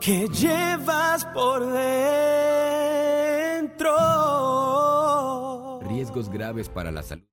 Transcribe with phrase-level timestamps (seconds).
[0.00, 2.20] que llevas por dentro.
[5.82, 7.29] Riesgos graves para la salud.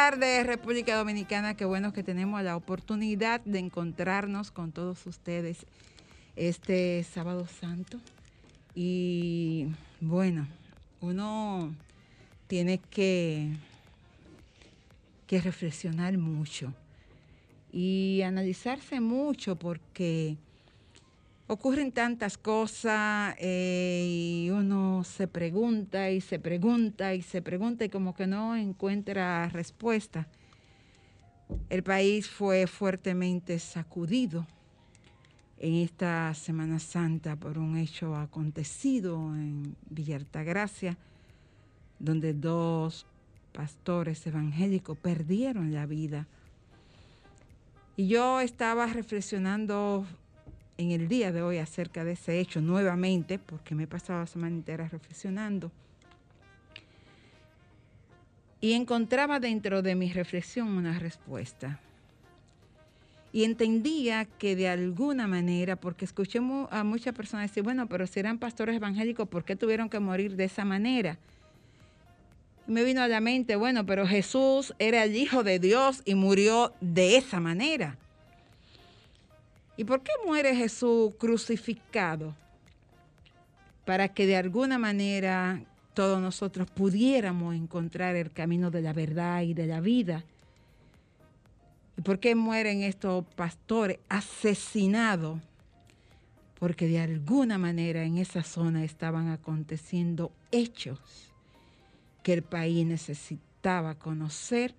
[0.00, 1.58] Tardes, República Dominicana.
[1.58, 5.66] Qué bueno que tenemos la oportunidad de encontrarnos con todos ustedes
[6.36, 8.00] este sábado santo.
[8.74, 9.66] Y
[10.00, 10.48] bueno,
[11.02, 11.74] uno
[12.46, 13.52] tiene que,
[15.26, 16.72] que reflexionar mucho
[17.70, 20.38] y analizarse mucho porque
[21.50, 27.88] ocurren tantas cosas eh, y uno se pregunta y se pregunta y se pregunta y
[27.88, 30.28] como que no encuentra respuesta.
[31.68, 34.46] El país fue fuertemente sacudido
[35.58, 40.96] en esta Semana Santa por un hecho acontecido en Villa Altagracia,
[41.98, 43.06] donde dos
[43.52, 46.28] pastores evangélicos perdieron la vida.
[47.96, 50.06] Y yo estaba reflexionando
[50.80, 54.26] en el día de hoy acerca de ese hecho nuevamente, porque me he pasado la
[54.26, 55.70] semana entera reflexionando.
[58.62, 61.80] Y encontraba dentro de mi reflexión una respuesta.
[63.30, 68.18] Y entendía que de alguna manera, porque escuché a muchas personas decir, bueno, pero si
[68.18, 71.18] eran pastores evangélicos, ¿por qué tuvieron que morir de esa manera?
[72.66, 76.14] Y me vino a la mente, bueno, pero Jesús era el Hijo de Dios y
[76.14, 77.98] murió de esa manera.
[79.80, 82.34] ¿Y por qué muere Jesús crucificado?
[83.86, 85.64] Para que de alguna manera
[85.94, 90.22] todos nosotros pudiéramos encontrar el camino de la verdad y de la vida.
[91.96, 95.40] ¿Y por qué mueren estos pastores asesinados?
[96.58, 101.00] Porque de alguna manera en esa zona estaban aconteciendo hechos
[102.22, 104.74] que el país necesitaba conocer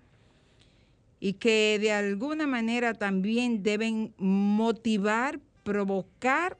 [1.24, 6.58] y que de alguna manera también deben motivar, provocar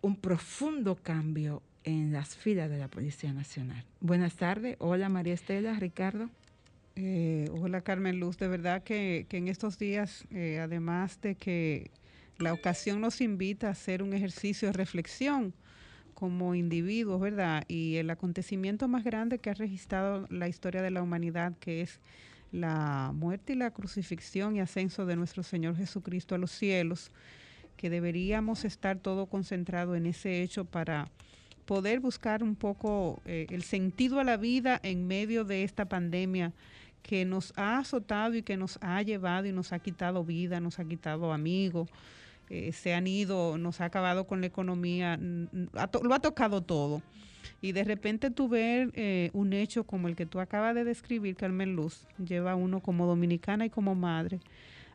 [0.00, 3.84] un profundo cambio en las filas de la Policía Nacional.
[4.00, 4.74] Buenas tardes.
[4.80, 6.30] Hola María Estela, Ricardo.
[6.96, 11.92] Eh, hola Carmen Luz, de verdad que, en estos días, eh, además de que
[12.38, 15.54] la ocasión nos invita a hacer un ejercicio de reflexión
[16.14, 17.62] como individuos, ¿verdad?
[17.68, 22.00] Y el acontecimiento más grande que ha registrado la historia de la humanidad, que es
[22.54, 27.10] la muerte y la crucifixión y ascenso de nuestro Señor Jesucristo a los cielos,
[27.76, 31.10] que deberíamos estar todo concentrado en ese hecho para
[31.64, 36.52] poder buscar un poco eh, el sentido a la vida en medio de esta pandemia
[37.02, 40.78] que nos ha azotado y que nos ha llevado y nos ha quitado vida, nos
[40.78, 41.88] ha quitado amigos,
[42.50, 47.02] eh, se han ido, nos ha acabado con la economía, lo ha tocado todo.
[47.60, 51.36] Y de repente tú ver eh, un hecho como el que tú acabas de describir,
[51.36, 54.40] Carmen Luz, lleva a uno como dominicana y como madre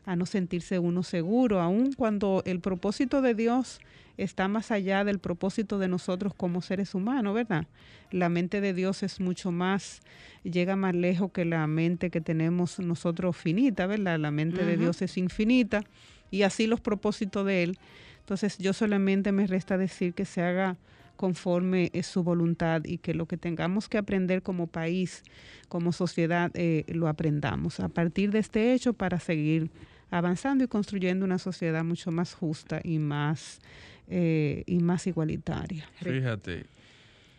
[0.06, 3.80] a no sentirse uno seguro, aun cuando el propósito de Dios
[4.16, 7.66] está más allá del propósito de nosotros como seres humanos, ¿verdad?
[8.10, 10.00] La mente de Dios es mucho más,
[10.42, 14.18] llega más lejos que la mente que tenemos nosotros finita, ¿verdad?
[14.18, 15.84] La mente de Dios es infinita
[16.30, 17.78] y así los propósitos de Él.
[18.20, 20.76] Entonces yo solamente me resta decir que se haga
[21.16, 25.22] conforme es su voluntad y que lo que tengamos que aprender como país,
[25.68, 29.70] como sociedad, eh, lo aprendamos a partir de este hecho para seguir
[30.10, 33.60] avanzando y construyendo una sociedad mucho más justa y más,
[34.08, 35.86] eh, y más igualitaria.
[36.00, 36.64] Fíjate,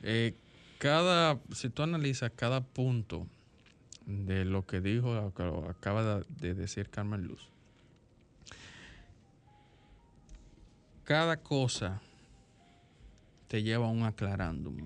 [0.03, 0.35] eh,
[0.77, 3.27] cada, si tú analizas cada punto
[4.05, 5.15] de lo que dijo,
[5.69, 7.50] acaba de decir Carmen Luz,
[11.11, 11.99] cada cosa
[13.49, 14.77] te lleva a un aclarándum.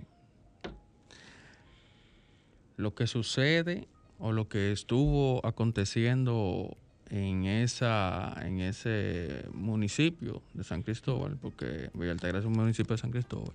[2.78, 3.88] Lo que sucede
[4.18, 6.76] o lo que estuvo aconteciendo
[7.12, 13.02] en esa en ese municipio de San Cristóbal, porque Villa Altagracia es un municipio de
[13.04, 13.54] San Cristóbal,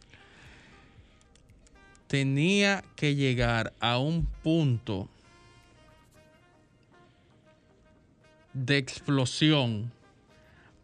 [2.07, 5.09] tenía que llegar a un punto
[8.55, 9.91] de explosión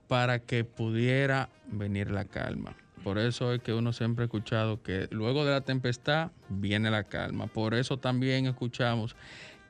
[0.09, 2.77] para que pudiera venir la calma.
[3.03, 7.05] Por eso es que uno siempre ha escuchado que luego de la tempestad viene la
[7.05, 7.47] calma.
[7.47, 9.15] Por eso también escuchamos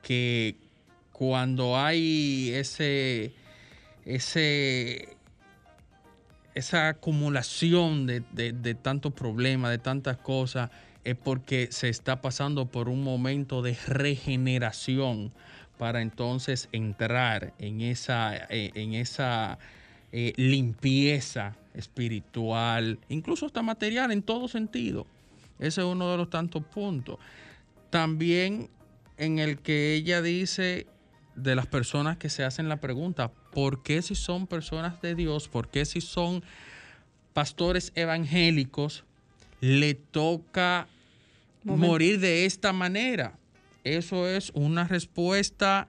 [0.01, 0.55] que
[1.11, 3.33] cuando hay ese,
[4.05, 5.17] ese,
[6.55, 10.71] esa acumulación de, de tantos problemas, de tantas cosas,
[11.03, 15.31] es porque se está pasando por un momento de regeneración
[15.77, 19.57] para entonces entrar en esa, en esa
[20.11, 25.05] eh, limpieza espiritual, incluso hasta material en todo sentido.
[25.59, 27.17] Ese es uno de los tantos puntos.
[27.89, 28.69] También
[29.17, 30.87] en el que ella dice
[31.35, 35.47] de las personas que se hacen la pregunta, ¿por qué si son personas de Dios,
[35.47, 36.43] por qué si son
[37.33, 39.03] pastores evangélicos,
[39.61, 40.87] le toca
[41.63, 43.37] morir de esta manera?
[43.83, 45.87] Eso es una respuesta,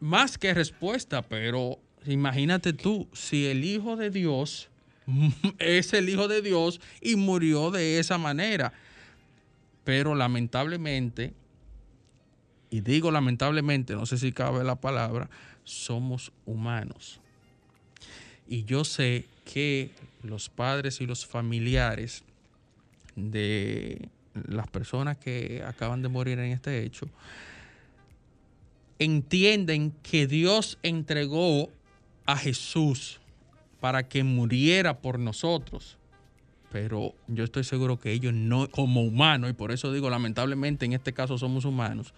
[0.00, 4.68] más que respuesta, pero imagínate tú, si el Hijo de Dios
[5.58, 8.72] es el Hijo de Dios y murió de esa manera.
[9.84, 11.32] Pero lamentablemente,
[12.70, 15.28] y digo lamentablemente, no sé si cabe la palabra,
[15.64, 17.20] somos humanos.
[18.48, 19.90] Y yo sé que
[20.22, 22.22] los padres y los familiares
[23.16, 27.08] de las personas que acaban de morir en este hecho
[28.98, 31.70] entienden que Dios entregó
[32.26, 33.20] a Jesús
[33.80, 35.98] para que muriera por nosotros.
[36.70, 40.94] Pero yo estoy seguro que ellos no, como humanos, y por eso digo, lamentablemente en
[40.94, 42.14] este caso somos humanos,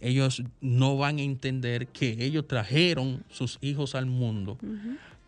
[0.00, 4.56] ellos no van a entender que ellos trajeron sus hijos al mundo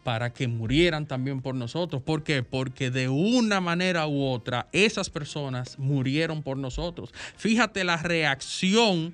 [0.02, 2.00] para que murieran también por nosotros.
[2.02, 2.42] ¿Por qué?
[2.42, 7.10] Porque de una manera u otra esas personas murieron por nosotros.
[7.36, 9.12] Fíjate la reacción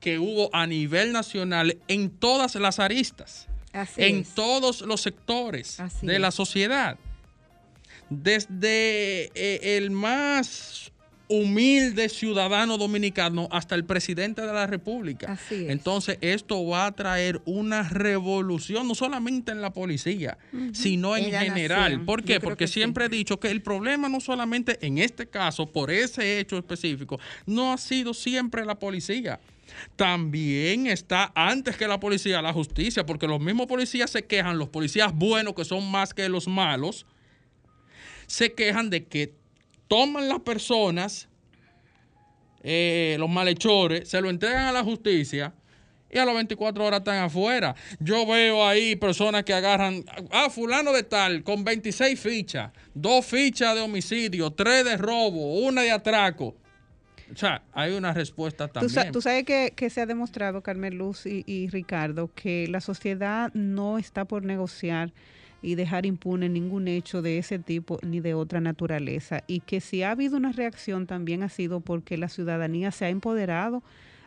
[0.00, 3.46] que hubo a nivel nacional en todas las aristas
[3.96, 6.98] en todos los sectores de la sociedad.
[8.10, 10.92] Desde eh, el más
[11.28, 15.38] humilde ciudadano dominicano hasta el presidente de la República.
[15.50, 20.36] Entonces, esto va a traer una revolución, no solamente en la policía,
[20.72, 22.04] sino en, general.
[22.04, 22.40] ¿Por qué?
[22.40, 26.58] Porque siempre he dicho que el problema no solamente en este caso, por ese hecho
[26.58, 29.40] específico, no ha sido siempre la policía
[29.96, 34.68] también está antes que la policía la justicia, porque los mismos policías se quejan, los
[34.68, 37.06] policías buenos que son más que los malos,
[38.26, 39.34] se quejan de que
[39.88, 41.28] toman las personas,
[42.62, 45.54] eh, los malhechores, se lo entregan a la justicia
[46.14, 47.74] y a las 24 horas están afuera.
[47.98, 53.74] Yo veo ahí personas que agarran, ah, fulano de tal, con 26 fichas, dos fichas
[53.74, 56.56] de homicidio, tres de robo, una de atraco.
[57.32, 59.12] O sea, hay una respuesta también.
[59.12, 64.24] Tú, sabes que, se ha demostrado, Carmen Luz y, Ricardo, que la sociedad no está
[64.24, 65.12] por negociar
[65.62, 69.42] y dejar impune ningún hecho de ese tipo ni de otra naturaleza.
[69.46, 73.08] Y que si ha habido una reacción también ha sido porque la ciudadanía se ha
[73.08, 73.82] empoderado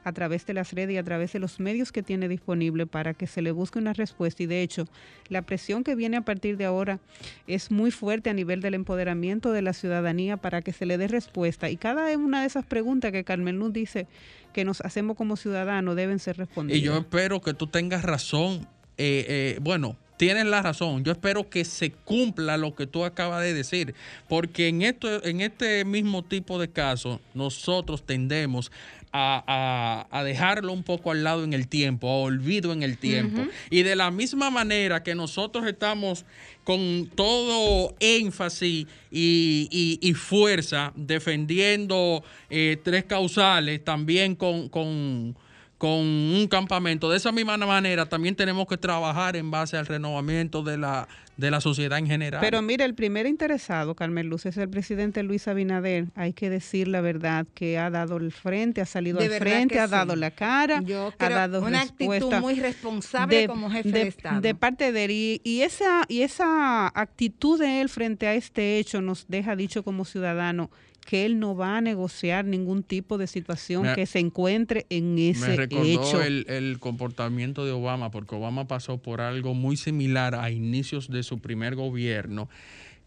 [0.08, 3.14] a través de las redes y a través de los medios que tiene disponible para
[3.14, 4.42] que se le busque una respuesta.
[4.42, 4.88] Y de hecho,
[5.28, 7.00] la presión que viene a partir de ahora
[7.46, 11.10] es muy fuerte a nivel del empoderamiento de la ciudadanía para que se le dé
[11.10, 11.70] respuesta.
[11.70, 14.08] Y cada una de esas preguntas que Carmen Luz dice
[14.54, 16.80] que nos hacemos como ciudadanos deben ser respondidas.
[16.80, 18.66] Y yo espero que tú tengas razón.
[18.98, 21.04] Eh, eh, bueno, tienes la razón.
[21.04, 23.96] Yo espero que se cumpla lo que tú acabas de decir,
[24.28, 28.72] porque en esto, en este mismo tipo de casos, nosotros tendemos
[29.18, 33.46] a, dejarlo un poco al lado en el tiempo, a olvido en el tiempo.
[33.70, 36.26] Y de la misma manera que nosotros estamos
[36.64, 45.36] con todo énfasis y, fuerza defendiendo eh, tres causales, también con, con
[45.80, 47.10] un campamento.
[47.10, 51.08] De esa misma manera también tenemos que trabajar en base al renovamiento de la,
[51.38, 52.42] de la sociedad en general.
[52.42, 56.08] Pero mire, el primer interesado, Carmen Luz, es el presidente Luis Abinader.
[56.16, 59.88] Hay que decir la verdad, que ha dado el frente, ha salido al frente, ha
[59.88, 60.82] dado la cara,
[61.20, 64.42] ha dado una actitud muy responsable como jefe de, Estado.
[64.42, 65.12] De parte de él.
[65.44, 70.06] Y, esa, y esa actitud de él frente a este hecho nos deja dicho como
[70.06, 70.70] ciudadano
[71.08, 75.48] que él no va a negociar ningún tipo de situación que se encuentre en ese
[75.48, 76.22] me recordó hecho.
[76.22, 81.24] El, el, comportamiento de Obama, porque Obama pasó por algo muy similar a inicios de
[81.24, 82.50] su primer gobierno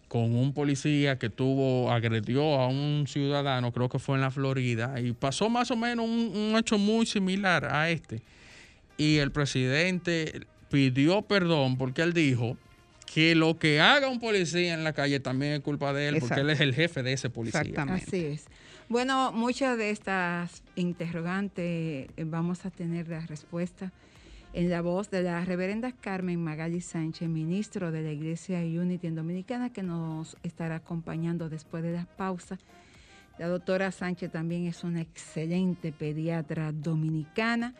[0.09, 4.99] con un policía que tuvo, agredió a un ciudadano, creo que fue en la Florida,
[4.99, 8.23] y pasó más o menos un, un hecho muy similar a este.
[8.97, 12.57] Y el presidente pidió perdón porque él dijo
[13.13, 16.41] que lo que haga un policía en la calle también es culpa de él, porque
[16.41, 17.63] él es el jefe de ese policía.
[17.63, 18.05] Exactamente.
[18.07, 18.47] Así es.
[18.89, 23.93] Bueno, muchas de estas interrogantes eh, vamos a tener la respuesta
[24.53, 29.17] en la voz de la reverenda Carmen Magalli Sánchez, ministro de la Iglesia Unity en
[29.17, 32.59] Dominicana, que nos estará acompañando después de la pausa.
[33.39, 37.75] La doctora Sánchez también es una excelente pediatra dominicana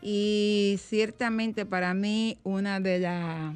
[0.00, 3.52] y ciertamente para mí una de las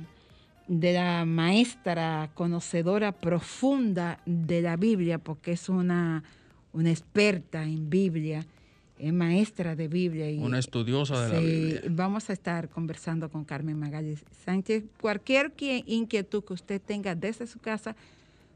[0.66, 6.24] de la maestra conocedora profunda de la Biblia, porque es una,
[6.72, 8.44] una experta en Biblia,
[8.98, 10.30] es maestra de Biblia.
[10.30, 11.82] Y, una estudiosa de la Biblia.
[11.90, 14.84] Vamos a estar conversando con Carmen Magalli Sánchez.
[15.00, 17.94] Cualquier inquietud que usted tenga desde su casa,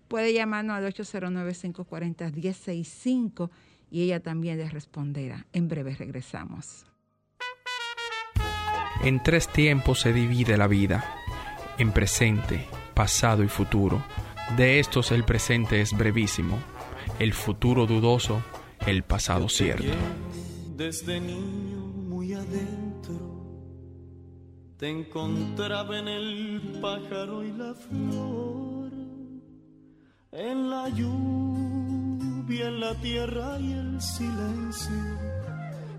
[0.08, 3.50] puede llamarnos al 809-540-1065
[3.90, 5.44] y ella también le responderá.
[5.52, 6.86] En breve regresamos.
[9.04, 11.17] En tres tiempos se divide la vida
[11.78, 14.02] en presente, pasado y futuro.
[14.56, 16.58] De estos el presente es brevísimo,
[17.18, 18.42] el futuro dudoso,
[18.86, 19.92] el pasado cierto.
[20.76, 23.38] Desde niño muy adentro
[24.78, 28.92] te encontraba en el pájaro y la flor,
[30.32, 35.18] en la lluvia, en la tierra y el silencio,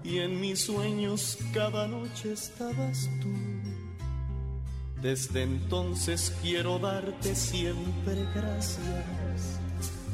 [0.04, 3.49] y en mis sueños cada noche estabas tú
[5.02, 9.60] desde entonces quiero darte siempre gracias,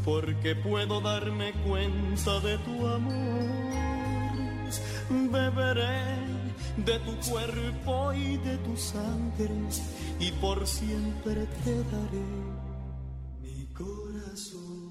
[0.03, 3.65] porque puedo darme cuenta de tu amor.
[5.09, 6.15] Beberé
[6.77, 9.49] de tu cuerpo y de tu sangre,
[10.19, 12.25] y por siempre te daré
[13.41, 14.85] mi corazón.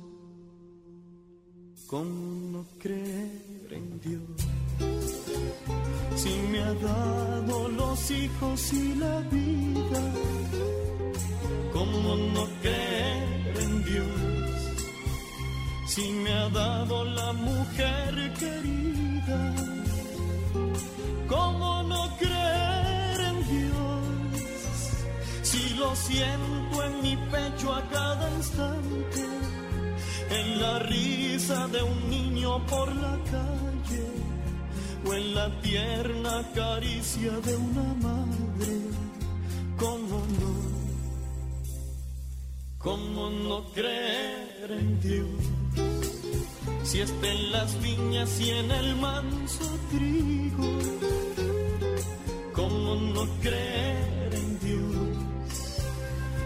[1.86, 4.63] ¿Cómo no creer en Dios?
[6.16, 10.02] Si me ha dado los hijos y la vida,
[11.72, 14.34] ¿cómo no creer en Dios?
[15.86, 19.54] Si me ha dado la mujer querida,
[21.28, 24.04] ¿cómo no creer en Dios?
[25.42, 29.24] Si lo siento en mi pecho a cada instante,
[30.30, 34.33] en la risa de un niño por la calle
[35.06, 38.74] o en la tierna caricia de una madre.
[39.76, 40.54] ¿Cómo no?
[42.78, 45.54] ¿Cómo no creer en Dios?
[46.84, 50.78] Si está en las viñas y en el manso trigo,
[52.52, 55.16] ¿cómo no creer en Dios?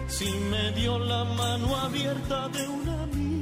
[0.07, 3.38] Si me dio la mano abierta de un amigo,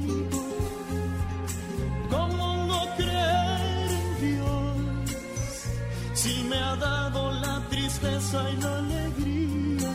[6.28, 9.92] si me ha dado la tristeza y la alegría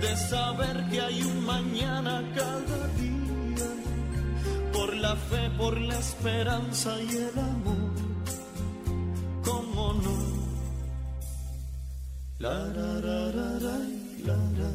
[0.00, 3.70] de saber que hay un mañana cada día,
[4.72, 7.92] por la fe, por la esperanza y el amor,
[9.44, 10.16] ¿cómo no?
[12.38, 13.78] La, la, la, la, la,
[14.28, 14.70] la, la.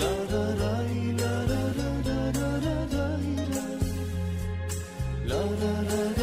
[0.00, 0.74] La, la, la,
[1.20, 2.02] la, la, la,
[5.90, 6.21] la,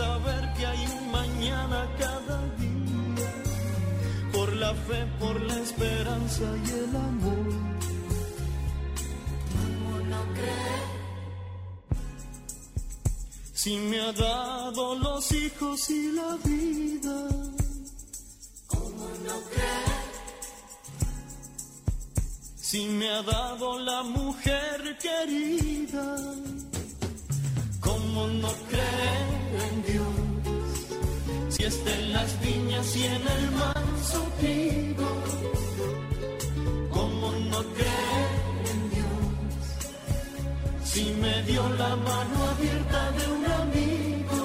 [0.00, 3.30] saber que hay un mañana cada día,
[4.34, 7.48] por la fe, por la esperanza y el amor.
[9.54, 10.84] ¿Cómo no creer?
[13.62, 17.18] Si me ha dado los hijos y la vida,
[18.72, 20.00] ¿cómo no creer?
[22.68, 24.76] Si me ha dado la mujer
[25.06, 26.06] querida
[28.00, 30.16] ¿Cómo no creer en Dios?
[31.50, 35.10] Si está en las viñas y en el manso trigo.
[36.90, 38.30] ¿Cómo no creer
[38.72, 39.20] en Dios?
[40.84, 44.40] Si me dio la mano abierta de un amigo.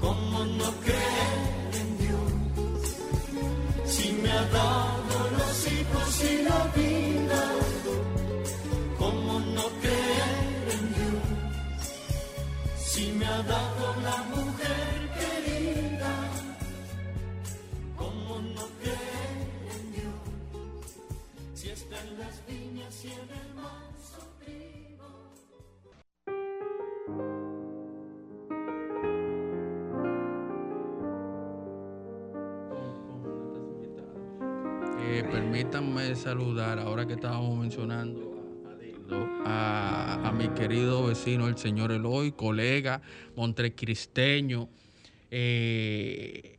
[0.00, 2.30] ¿Cómo no creer en Dios?
[3.86, 6.83] Si me ha dado los hijos y la vida.
[13.24, 16.12] Me ha dado la mujer querida.
[17.96, 20.98] ¿Cómo no creer en Dios?
[21.54, 24.20] Si está en las viñas y en el manso.
[35.06, 38.33] Eh, permítanme saludar, ahora que estábamos mencionando
[39.10, 43.02] a mi querido vecino, el señor Eloy, colega
[43.36, 44.68] montrecristeño.
[45.30, 46.56] eh,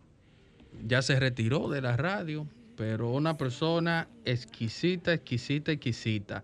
[0.87, 6.43] ya se retiró de la radio, pero una persona exquisita, exquisita, exquisita.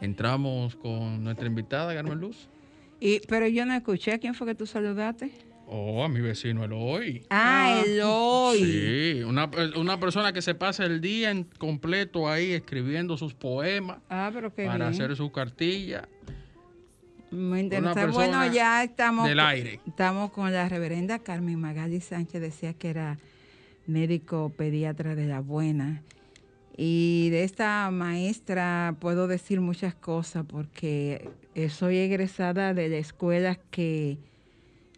[0.00, 2.48] Entramos con nuestra invitada, Carmen Luz.
[3.00, 4.12] Y, pero yo no escuché.
[4.12, 5.30] ¿A quién fue que tú saludaste?
[5.68, 7.26] Oh, a mi vecino Eloy.
[7.28, 8.58] Ah, Eloy.
[8.58, 13.98] Sí, una, una persona que se pasa el día en completo ahí escribiendo sus poemas
[14.08, 15.02] Ah, pero qué para bien.
[15.02, 16.08] hacer su cartilla
[17.32, 18.06] Muy interesante.
[18.06, 19.80] Bueno, ya estamos, del aire.
[19.86, 23.18] estamos con la reverenda Carmen Magali Sánchez, decía que era
[23.88, 26.02] médico pediatra de la buena.
[26.76, 33.56] Y de esta maestra puedo decir muchas cosas porque eh, soy egresada de la escuela
[33.70, 34.18] que,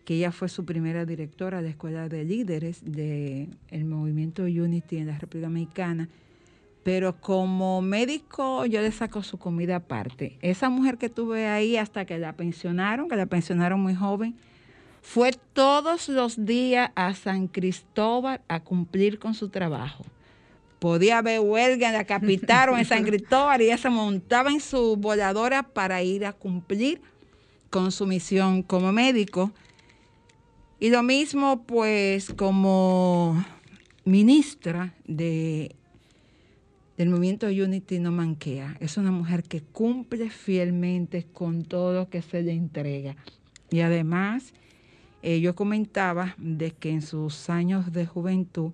[0.09, 5.19] que ella fue su primera directora, la escuela de líderes del movimiento Unity en la
[5.19, 6.09] República Dominicana.
[6.83, 10.39] Pero como médico yo le saco su comida aparte.
[10.41, 14.35] Esa mujer que tuve ahí hasta que la pensionaron, que la pensionaron muy joven,
[15.03, 20.07] fue todos los días a San Cristóbal a cumplir con su trabajo.
[20.79, 24.61] Podía haber huelga en la capital o en San Cristóbal y ella se montaba en
[24.61, 27.03] su voladora para ir a cumplir
[27.69, 29.53] con su misión como médico.
[30.81, 33.45] Y lo mismo pues como
[34.05, 35.75] ministra de
[36.99, 38.77] del movimiento Unity no manquea.
[38.81, 43.15] Es una mujer que cumple fielmente con todo lo que se le entrega.
[43.71, 44.53] Y además,
[45.23, 48.73] eh, yo comentaba de que en sus años de juventud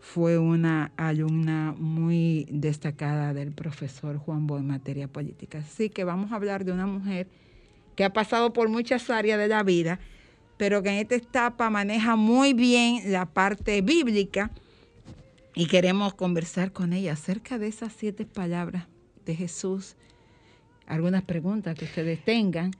[0.00, 5.58] fue una alumna muy destacada del profesor Juan Boy en materia política.
[5.58, 7.28] Así que vamos a hablar de una mujer
[7.94, 10.00] que ha pasado por muchas áreas de la vida,
[10.60, 14.50] pero que en esta etapa maneja muy bien la parte bíblica
[15.54, 18.86] y queremos conversar con ella acerca de esas siete palabras
[19.24, 19.96] de Jesús.
[20.86, 22.72] Algunas preguntas que ustedes tengan.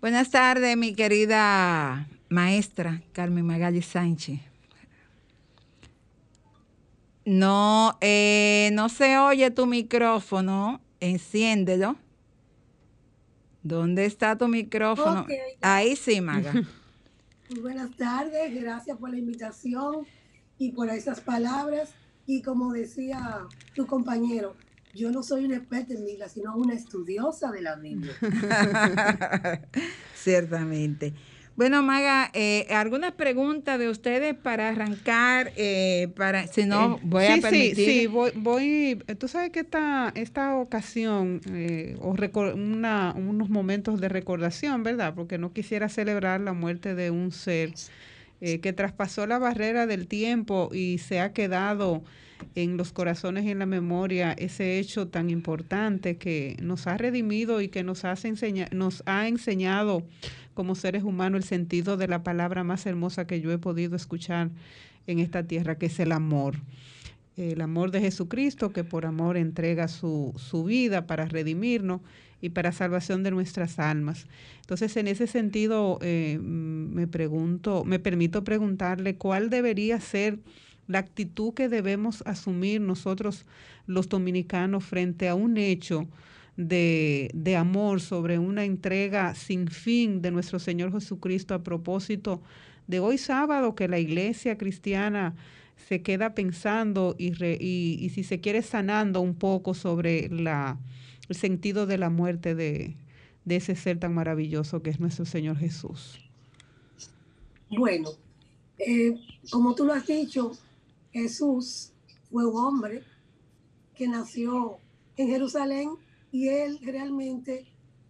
[0.00, 4.38] Buenas tardes, mi querida maestra Carmen Magali Sánchez.
[7.24, 10.80] No, eh, no se oye tu micrófono.
[11.00, 11.96] Enciéndelo.
[13.66, 15.26] ¿Dónde está tu micrófono?
[15.60, 16.52] Ahí sí, Maga.
[17.50, 20.06] Muy buenas tardes, gracias por la invitación
[20.56, 21.90] y por esas palabras.
[22.26, 23.40] Y como decía
[23.74, 24.54] tu compañero,
[24.94, 28.14] yo no soy una experta en Biblia, sino una estudiosa de la Biblia.
[30.14, 31.12] Ciertamente.
[31.56, 35.52] Bueno, Maga, eh, ¿algunas preguntas de ustedes para arrancar?
[35.56, 37.74] Eh, para, si no, Eh, voy sí, a permitir.
[37.76, 43.48] Sí, sí, voy, voy- tú sabes que esta, esta ocasión, eh, o recor- una- unos
[43.48, 45.14] momentos de recordación, ¿verdad?
[45.14, 47.72] Porque no quisiera celebrar la muerte de un ser
[48.42, 52.04] eh, que traspasó la barrera del tiempo y se ha quedado
[52.54, 57.62] en los corazones y en la memoria ese hecho tan importante que nos ha redimido
[57.62, 60.02] y que nos, hace enseña- nos ha enseñado
[60.56, 64.50] como seres humanos el sentido de la palabra más hermosa que yo he podido escuchar
[65.06, 66.56] en esta tierra, que es el amor.
[67.36, 72.00] El amor de Jesucristo, que por amor entrega su, su vida para redimirnos
[72.40, 74.26] y para salvación de nuestras almas.
[74.62, 80.38] Entonces, en ese sentido, eh, me pregunto, me permito preguntarle cuál debería ser
[80.86, 83.44] la actitud que debemos asumir nosotros
[83.86, 86.08] los dominicanos frente a un hecho
[86.56, 92.42] de, de amor sobre una entrega sin fin de nuestro Señor Jesucristo a propósito
[92.86, 95.34] de hoy sábado que la iglesia cristiana
[95.76, 100.78] se queda pensando y, re- y, y si se quiere sanando un poco sobre la,
[101.28, 102.96] el sentido de la muerte de,
[103.44, 106.18] de ese ser tan maravilloso que es nuestro Señor Jesús.
[107.68, 108.10] Bueno,
[108.78, 109.18] eh,
[109.50, 110.52] como tú lo has dicho,
[111.12, 111.92] Jesús
[112.30, 113.02] fue un hombre
[113.94, 114.78] que nació
[115.16, 115.90] en Jerusalén
[116.30, 117.66] y él realmente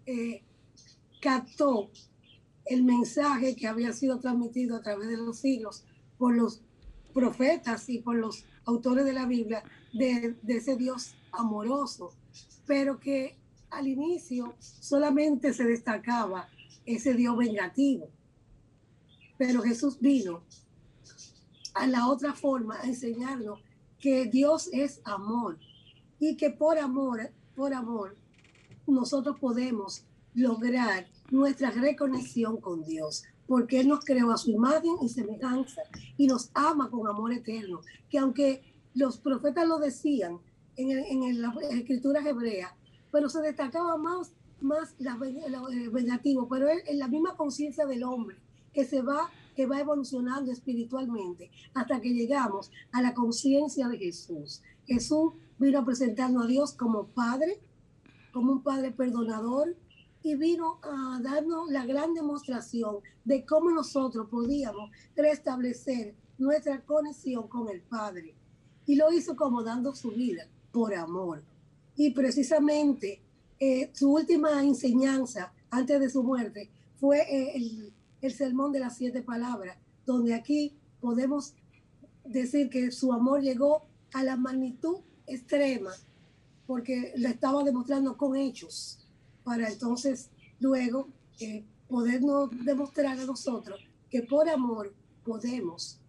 [0.06, 0.42] eh,
[1.20, 1.90] captó
[2.64, 5.84] el mensaje que había sido transmitido a través de los siglos
[6.18, 6.62] por los
[7.14, 12.10] profetas y por los autores de la Biblia de, de ese Dios amoroso,
[12.66, 13.36] pero que
[13.70, 16.48] al inicio solamente se destacaba
[16.84, 18.08] ese Dios vengativo.
[19.38, 20.42] Pero Jesús vino
[21.74, 23.60] a la otra forma a enseñarnos
[23.98, 25.58] que Dios es amor
[26.18, 28.16] y que por amor, por amor,
[28.86, 35.08] nosotros podemos lograr nuestra reconexión con Dios, porque Él nos creó a su imagen y
[35.08, 35.82] semejanza
[36.16, 38.62] y nos ama con amor eterno, que aunque
[38.94, 40.38] los profetas lo decían
[40.76, 42.72] en, en las escrituras hebreas,
[43.10, 45.16] pero se destacaba más, más la,
[45.90, 48.36] vengativo, pero él, en la misma conciencia del hombre,
[48.72, 54.62] que se va que va evolucionando espiritualmente hasta que llegamos a la conciencia de Jesús.
[54.86, 57.60] Jesús vino a presentarnos a Dios como Padre,
[58.32, 59.76] como un Padre perdonador,
[60.22, 67.68] y vino a darnos la gran demostración de cómo nosotros podíamos restablecer nuestra conexión con
[67.68, 68.34] el Padre.
[68.86, 71.42] Y lo hizo como dando su vida por amor.
[71.96, 73.20] Y precisamente
[73.58, 78.96] eh, su última enseñanza antes de su muerte fue eh, el, el sermón de las
[78.96, 81.54] siete palabras, donde aquí podemos
[82.24, 85.92] decir que su amor llegó a la magnitud extrema,
[86.66, 89.06] porque lo estaba demostrando con hechos,
[89.44, 91.08] para entonces luego
[91.40, 96.00] eh, podernos demostrar a nosotros que por amor podemos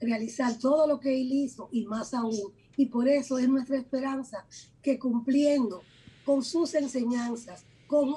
[0.00, 2.52] realizar todo lo que él hizo y más aún.
[2.76, 4.44] Y por eso es nuestra esperanza
[4.82, 5.82] que cumpliendo
[6.24, 8.16] con sus enseñanzas, con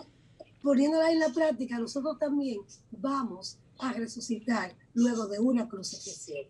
[0.61, 2.59] poniéndola en la práctica, nosotros también
[2.91, 6.45] vamos a resucitar luego de una crucifixión.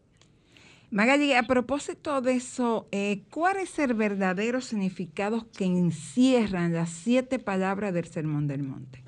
[0.90, 4.60] Magali, a propósito de eso, eh, ¿cuál es el verdadero
[5.52, 9.04] que encierran las siete palabras del Sermón del Monte?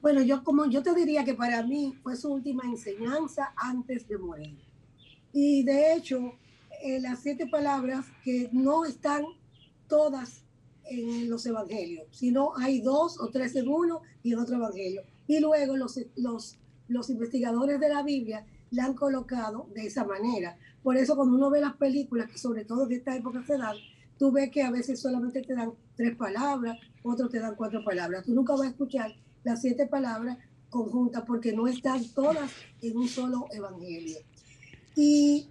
[0.00, 4.16] Bueno, yo como yo te diría que para mí fue su última enseñanza antes de
[4.16, 4.56] morir.
[5.34, 6.32] Y de hecho,
[6.82, 9.24] eh, las siete palabras que no están
[9.88, 10.42] todas
[10.84, 15.02] en los evangelios, sino hay dos o tres en uno y en otro evangelio.
[15.26, 16.56] Y luego los, los,
[16.88, 20.56] los investigadores de la Biblia la han colocado de esa manera.
[20.82, 23.76] Por eso cuando uno ve las películas, que sobre todo en esta época se dan,
[24.18, 28.24] tú ves que a veces solamente te dan tres palabras, otros te dan cuatro palabras.
[28.24, 33.08] Tú nunca vas a escuchar las siete palabras conjuntas porque no están todas en un
[33.08, 34.18] solo evangelio.
[34.96, 35.48] Y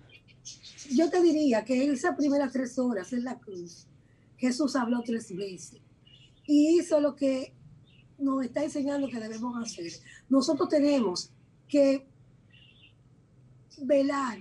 [0.92, 3.88] yo te diría que esas primeras tres horas en la cruz,
[4.38, 5.82] Jesús habló tres veces
[6.46, 7.54] y hizo lo que
[8.18, 9.92] nos está enseñando que debemos hacer.
[10.30, 11.32] Nosotros tenemos
[11.68, 12.09] que
[13.86, 14.40] velar,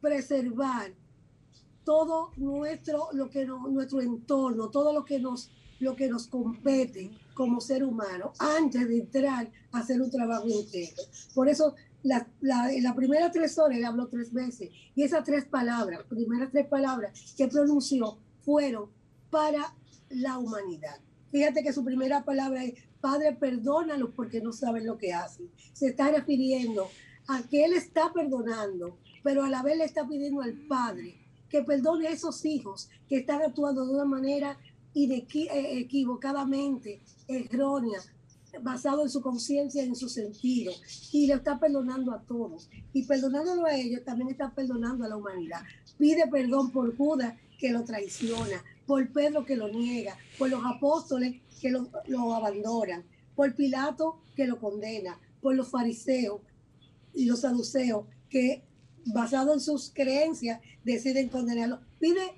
[0.00, 0.92] preservar
[1.84, 7.60] todo nuestro, lo que nuestro entorno, todo lo que nos, lo que nos compete como
[7.60, 11.02] ser humano antes de entrar a hacer un trabajo interno.
[11.34, 15.44] Por eso la, la, la primera tres horas él habló tres veces y esas tres
[15.44, 18.90] palabras, primeras tres palabras que pronunció fueron
[19.30, 19.74] para
[20.10, 21.00] la humanidad.
[21.30, 25.48] Fíjate que su primera palabra es, Padre, perdónalos porque no saben lo que hacen.
[25.72, 26.88] Se está refiriendo
[27.30, 31.14] a que Él está perdonando, pero a la vez le está pidiendo al Padre
[31.48, 34.58] que perdone a esos hijos que están actuando de una manera
[34.94, 35.26] eh,
[35.78, 38.00] equivocadamente errónea,
[38.62, 40.72] basado en su conciencia y en su sentido.
[41.12, 42.68] Y le está perdonando a todos.
[42.92, 45.60] Y perdonándolo a ellos, también está perdonando a la humanidad.
[45.98, 51.40] Pide perdón por Judas que lo traiciona, por Pedro que lo niega, por los apóstoles
[51.60, 53.04] que lo, lo abandonan,
[53.36, 56.40] por Pilato que lo condena, por los fariseos,
[57.14, 58.62] y los saduceos que
[59.06, 61.80] basado en sus creencias deciden condenarlo.
[61.98, 62.34] Pide,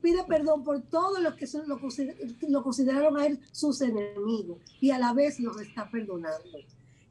[0.00, 1.78] pide perdón por todos los que son, lo,
[2.48, 6.58] lo consideraron a él sus enemigos y a la vez los está perdonando.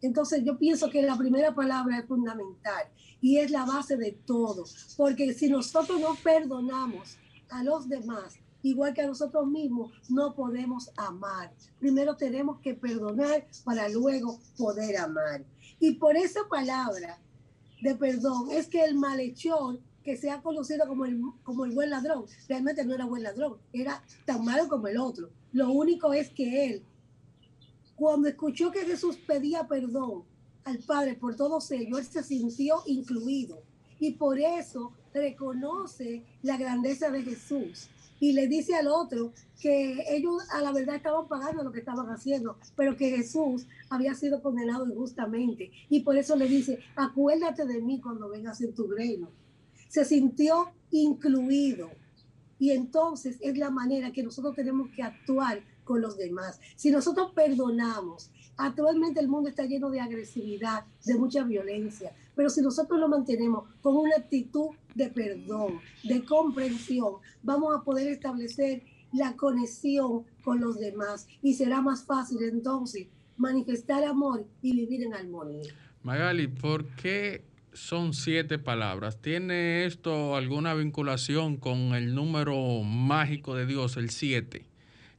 [0.01, 2.87] Entonces yo pienso que la primera palabra es fundamental
[3.19, 4.63] y es la base de todo,
[4.95, 7.17] porque si nosotros no perdonamos
[7.49, 11.51] a los demás, igual que a nosotros mismos, no podemos amar.
[11.79, 15.43] Primero tenemos que perdonar para luego poder amar.
[15.79, 17.19] Y por esa palabra
[17.81, 21.89] de perdón es que el malhechor, que se ha conocido como el, como el buen
[21.89, 25.29] ladrón, realmente no era buen ladrón, era tan malo como el otro.
[25.51, 26.83] Lo único es que él,
[27.95, 30.23] cuando escuchó que Jesús pedía perdón
[30.63, 33.61] al Padre por todos ellos, él se sintió incluido.
[33.99, 40.43] Y por eso reconoce la grandeza de Jesús y le dice al otro que ellos
[40.51, 44.87] a la verdad estaban pagando lo que estaban haciendo, pero que Jesús había sido condenado
[44.87, 45.71] injustamente.
[45.89, 49.29] Y por eso le dice, acuérdate de mí cuando vengas en tu reino.
[49.89, 51.89] Se sintió incluido.
[52.59, 56.59] Y entonces es la manera que nosotros tenemos que actuar con los demás.
[56.75, 62.61] Si nosotros perdonamos, actualmente el mundo está lleno de agresividad, de mucha violencia, pero si
[62.61, 69.35] nosotros lo mantenemos con una actitud de perdón, de comprensión, vamos a poder establecer la
[69.35, 75.73] conexión con los demás y será más fácil entonces manifestar amor y vivir en armonía.
[76.03, 77.43] Magali, ¿por qué
[77.73, 79.21] son siete palabras?
[79.21, 84.65] ¿Tiene esto alguna vinculación con el número mágico de Dios, el siete?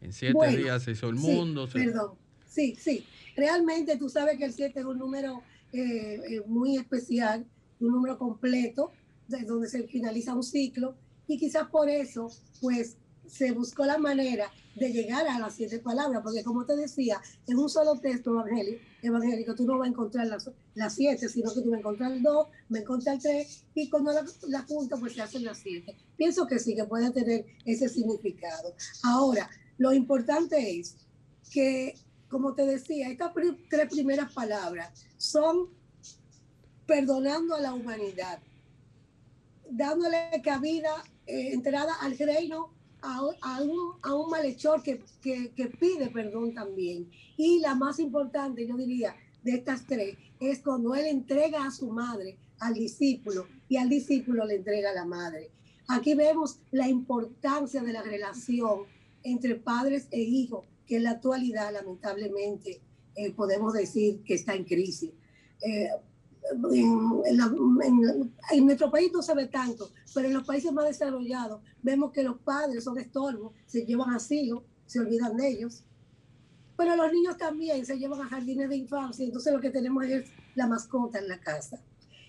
[0.00, 1.68] En siete días se hizo el mundo.
[1.72, 2.12] Perdón,
[2.46, 3.04] sí, sí.
[3.38, 7.46] Realmente tú sabes que el siete es un número eh, eh, muy especial,
[7.78, 8.90] un número completo,
[9.28, 10.96] de donde se finaliza un ciclo,
[11.28, 12.96] y quizás por eso, pues
[13.28, 17.58] se buscó la manera de llegar a las siete palabras, porque como te decía, en
[17.58, 21.60] un solo texto evangélico, evangélico tú no vas a encontrar las, las siete, sino que
[21.60, 24.66] tú vas a encontrar el dos, vas a encontrar el tres, y cuando la, la
[24.98, 25.94] pues se hacen las siete.
[26.16, 28.74] Pienso que sí, que puede tener ese significado.
[29.04, 30.96] Ahora, lo importante es
[31.52, 31.94] que,
[32.28, 33.32] como te decía, estas
[33.68, 35.68] tres primeras palabras son
[36.86, 38.40] perdonando a la humanidad,
[39.70, 42.70] dándole cabida, eh, entrada al reino
[43.02, 43.34] a, un,
[44.02, 47.10] a un, malhechor que, que, pide perdón también.
[47.36, 51.90] Y la más importante, yo diría, de estas tres, es cuando él entrega a su
[51.90, 55.50] madre al discípulo y al discípulo le entrega a la madre.
[55.88, 58.80] Aquí vemos la importancia de la relación
[59.22, 62.80] entre padres e hijos, que en la actualidad lamentablemente
[63.14, 65.10] eh, podemos decir que está en crisis.
[65.60, 65.88] Eh,
[66.72, 72.22] en, nuestro país no se ve tanto, pero en los países más desarrollados vemos que
[72.22, 75.84] los padres son estorbos, se llevan asilo, se olvidan de ellos.
[76.76, 80.30] Pero los niños también se llevan a jardines de infancia, entonces lo que tenemos es
[80.54, 81.78] la mascota en la casa.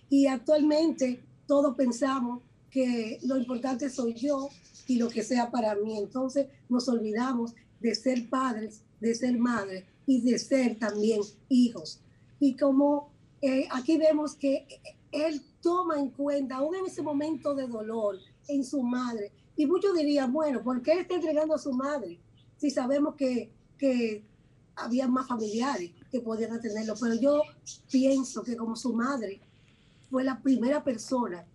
[0.09, 4.49] Y actualmente todos pensamos que lo importante soy yo
[4.87, 5.97] y lo que sea para mí.
[5.97, 11.99] Entonces nos olvidamos de ser padres, de ser madres y de ser también hijos.
[12.39, 13.11] Y como
[13.41, 14.67] eh, aquí vemos que
[15.11, 19.31] él toma en cuenta, aún en ese momento de dolor, en su madre.
[19.55, 22.19] Y muchos dirían, bueno, ¿por qué está entregando a su madre?
[22.57, 24.23] Si sabemos que, que
[24.75, 26.95] había más familiares que podían atenderlo.
[26.99, 27.41] Pero yo
[27.91, 29.41] pienso que como su madre
[30.09, 31.45] fue la primera persona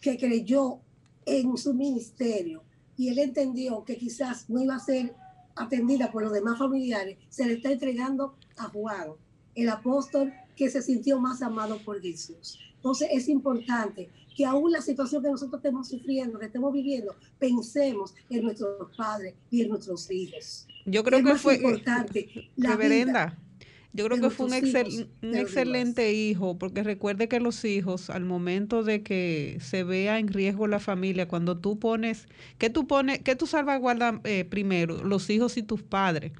[0.00, 0.78] que creyó
[1.26, 2.62] en su ministerio
[2.98, 5.14] y él entendió que quizás no iba a ser
[5.54, 9.12] atendida por los demás familiares, se le está entregando a Juan,
[9.54, 12.58] el apóstol que se sintió más amado por Jesús.
[12.74, 18.14] Entonces es importante que aún la situación que nosotros estemos sufriendo, que estemos viviendo, pensemos
[18.30, 20.66] en nuestros padres y en nuestros hijos.
[20.84, 22.50] Yo creo que fue importante.
[22.56, 23.38] La reverenda,
[23.98, 28.84] yo creo que fue un, un excelente hijo, porque recuerde que los hijos, al momento
[28.84, 33.34] de que se vea en riesgo la familia, cuando tú pones, ¿qué tú pones, qué
[33.34, 35.02] tú salvaguardas eh, primero?
[35.02, 36.30] Los hijos y tus padres.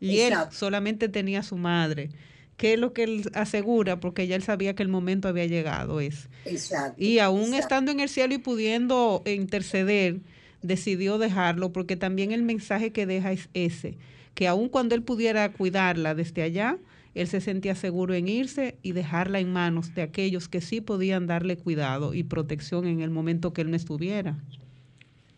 [0.00, 2.10] Y él solamente tenía a su madre.
[2.58, 4.00] ¿Qué es lo que él asegura?
[4.00, 6.00] Porque ya él sabía que el momento había llegado.
[6.00, 6.28] Es.
[6.44, 7.02] Exacto.
[7.02, 10.20] Y aún estando en el cielo y pudiendo interceder,
[10.60, 13.96] decidió dejarlo, porque también el mensaje que deja es ese,
[14.34, 16.76] que aún cuando él pudiera cuidarla desde allá,
[17.20, 21.26] él se sentía seguro en irse y dejarla en manos de aquellos que sí podían
[21.26, 24.38] darle cuidado y protección en el momento que él no estuviera.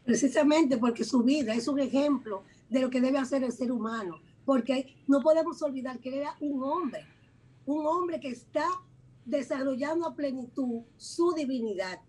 [0.05, 4.21] Precisamente porque su vida es un ejemplo de lo que debe hacer el ser humano
[4.45, 7.07] porque no podemos olvidar que era un hombre,
[7.67, 8.67] un hombre que está
[9.25, 12.01] desarrollando a plenitud su divinidad,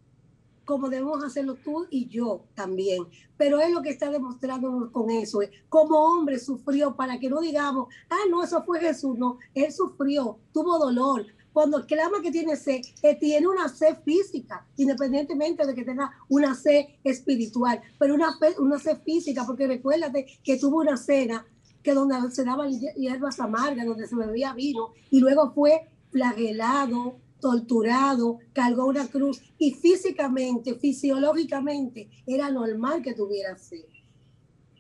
[0.72, 3.04] como debemos hacerlo tú y yo también.
[3.36, 7.42] Pero él lo que está demostrando con eso es como hombre sufrió para que no
[7.42, 11.26] digamos, ah, no, eso fue Jesús, no, él sufrió, tuvo dolor.
[11.52, 16.56] Cuando clama que tiene sed, que tiene una sed física, independientemente de que tenga una
[16.56, 21.46] sed espiritual, pero una, una sed física, porque recuérdate que tuvo una cena
[21.84, 28.40] que donde se daban hierbas amargas, donde se bebía vino, y luego fue flagelado, torturado,
[28.54, 33.84] cargó una cruz, y físicamente, fisiológicamente, era normal que tuviera sed.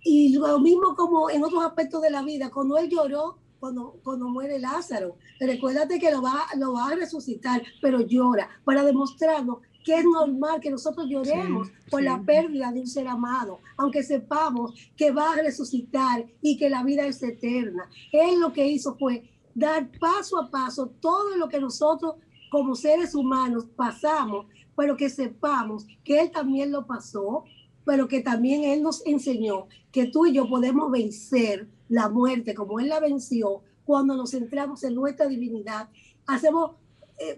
[0.03, 4.29] Y lo mismo como en otros aspectos de la vida, cuando él lloró, cuando, cuando
[4.29, 9.95] muere Lázaro, recuérdate que lo va, lo va a resucitar, pero llora para demostrarnos que
[9.95, 15.11] es normal que nosotros lloremos por la pérdida de un ser amado, aunque sepamos que
[15.11, 17.89] va a resucitar y que la vida es eterna.
[18.11, 22.15] Él lo que hizo fue dar paso a paso todo lo que nosotros
[22.51, 27.45] como seres humanos pasamos, pero que sepamos que Él también lo pasó,
[27.85, 32.81] pero que también Él nos enseñó que tú y yo podemos vencer la muerte como
[32.81, 35.89] Él la venció cuando nos centramos en nuestra divinidad,
[36.27, 36.71] hacemos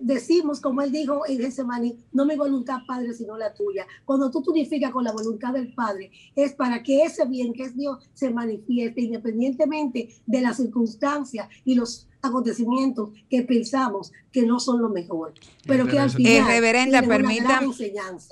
[0.01, 3.85] decimos, como él dijo en Getsemaní, no mi voluntad, Padre, sino la tuya.
[4.05, 7.75] Cuando tú tunificas con la voluntad del Padre, es para que ese bien que es
[7.75, 14.81] Dios se manifieste independientemente de las circunstancias y los acontecimientos que pensamos que no son
[14.81, 15.33] lo mejor,
[15.67, 17.61] pero que al Eh, final reverenda, tienen una.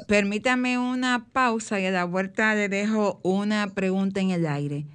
[0.08, 4.86] Permítame una pausa y a la vuelta le dejo una pregunta en el aire.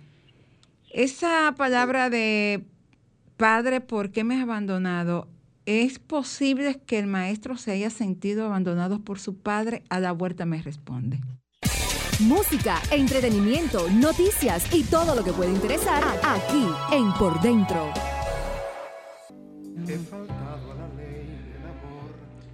[0.91, 2.65] Esa palabra de
[3.37, 5.29] Padre, ¿por qué me has abandonado?
[5.67, 9.83] ¿Es posible que el maestro se haya sentido abandonado por su padre?
[9.91, 11.19] A la vuelta me responde.
[12.21, 17.93] Música, entretenimiento, noticias y todo lo que puede interesar aquí en Por Dentro.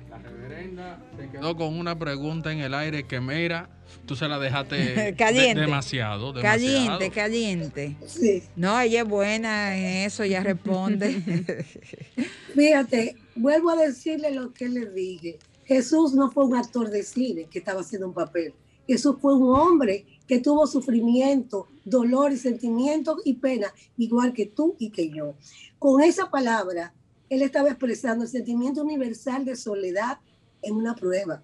[0.09, 3.69] La reverenda se quedó con una pregunta en el aire que mira,
[4.07, 4.77] tú se la dejaste
[5.17, 6.43] de- demasiado, demasiado.
[6.43, 7.97] Caliente, caliente.
[8.07, 8.43] Sí.
[8.57, 11.65] No, ella es buena en eso, ya responde.
[12.55, 15.39] Fíjate, vuelvo a decirle lo que le dije.
[15.65, 18.53] Jesús no fue un actor de cine que estaba haciendo un papel.
[18.87, 24.77] Jesús fue un hombre que tuvo sufrimiento, dolor y sentimientos y pena, igual que tú
[24.79, 25.35] y que yo.
[25.79, 26.93] Con esa palabra,
[27.29, 30.19] él estaba expresando el sentimiento universal de soledad
[30.63, 31.43] en una prueba.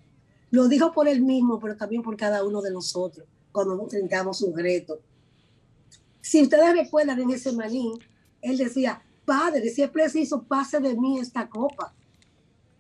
[0.50, 4.56] Lo dijo por él mismo, pero también por cada uno de nosotros cuando enfrentamos un
[4.56, 5.00] reto.
[6.20, 7.98] Si ustedes recuerdan en ese maní,
[8.40, 11.92] él decía, Padre, si es preciso, pase de mí esta copa.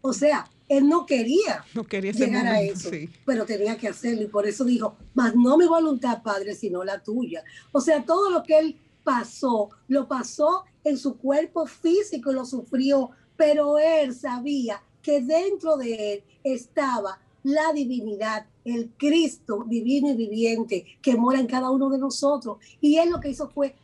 [0.00, 3.08] O sea, él no quería No quería llegar a eso, sí.
[3.24, 7.02] pero tenía que hacerlo y por eso dijo, más no mi voluntad, Padre, sino la
[7.02, 7.42] tuya.
[7.72, 13.10] O sea, todo lo que él pasó, lo pasó en su cuerpo físico lo sufrió,
[13.36, 20.84] pero él sabía que dentro de él estaba la divinidad, el Cristo divino y viviente
[21.02, 22.58] que mora en cada uno de nosotros.
[22.80, 23.74] Y él lo que hizo fue,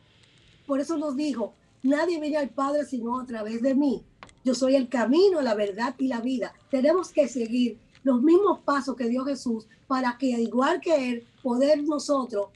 [0.65, 4.03] por eso nos dijo, nadie viene al Padre sino a través de mí.
[4.43, 6.53] Yo soy el camino, la verdad y la vida.
[6.69, 11.83] Tenemos que seguir los mismos pasos que dio Jesús para que, igual que Él, poder
[11.83, 12.49] nosotros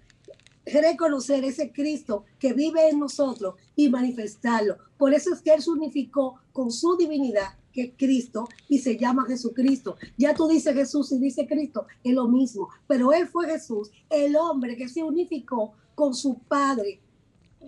[0.66, 4.78] reconocer ese Cristo que vive en nosotros y manifestarlo.
[4.98, 9.26] Por eso es que Él unificó con su divinidad, que es Cristo, y se llama
[9.26, 9.96] Jesucristo.
[10.18, 12.70] Ya tú dices Jesús y dice Cristo, es lo mismo.
[12.88, 17.00] Pero Él fue Jesús, el hombre que se unificó con su Padre,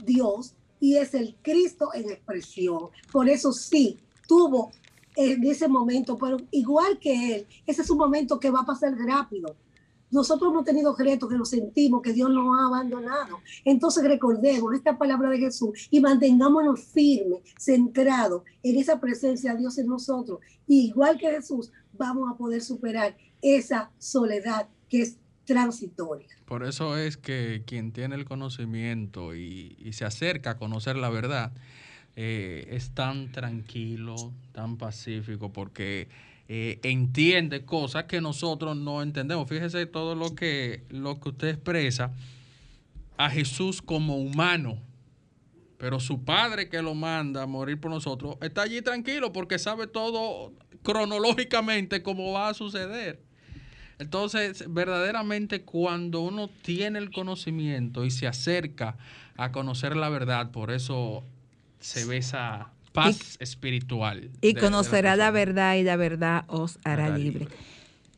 [0.06, 2.89] Dios, y es el Cristo en expresión.
[3.12, 3.97] Por eso sí,
[4.28, 4.71] tuvo
[5.15, 8.93] en ese momento, pero igual que Él, ese es un momento que va a pasar
[8.97, 9.56] rápido.
[10.12, 13.39] Nosotros hemos tenido retos que nos sentimos que Dios nos ha abandonado.
[13.65, 19.78] Entonces recordemos esta palabra de Jesús y mantengámonos firmes, centrados en esa presencia de Dios
[19.78, 20.39] en nosotros.
[20.67, 26.28] Y igual que Jesús, vamos a poder superar esa soledad que es transitoria.
[26.45, 31.52] Por eso es que quien tiene el conocimiento y, se acerca a conocer la verdad
[32.15, 36.10] eh, es tan tranquilo, tan pacífico, porque
[36.53, 39.47] eh, entiende cosas que nosotros no entendemos.
[39.47, 42.11] Fíjese todo lo que, lo que usted expresa
[43.15, 44.77] a Jesús como humano.
[45.77, 49.87] Pero su padre que lo manda a morir por nosotros está allí tranquilo porque sabe
[49.87, 50.51] todo
[50.83, 53.21] cronológicamente cómo va a suceder.
[53.97, 58.97] Entonces, verdaderamente cuando uno tiene el conocimiento y se acerca
[59.37, 61.23] a conocer la verdad, por eso
[61.79, 64.30] se ve esa paz espiritual.
[64.41, 67.39] Y de- de conocerá la verdad y la verdad os hará Hará libre.
[67.45, 67.56] libre.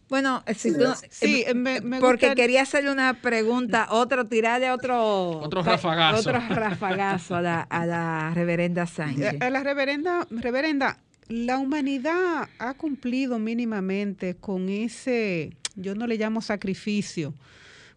[0.09, 3.87] Bueno, eh, si tú no- Sí, eh, me- me porque gusta- quería hacerle una pregunta,
[3.89, 5.39] otro, tirarle otro...
[5.39, 6.19] Otro rafagazo.
[6.29, 9.33] Otro rafagazo a la, a la reverenda Sánchez.
[9.33, 16.17] Eh, A la reverenda, reverenda, la humanidad ha cumplido mínimamente con ese, yo no le
[16.17, 17.33] llamo sacrificio,